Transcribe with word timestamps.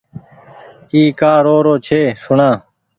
اي 0.91 1.01
ڪآ 1.19 1.33
رو 1.45 1.55
رو 1.65 1.73
ڇي 1.85 2.01
سوڻآ 2.23 2.49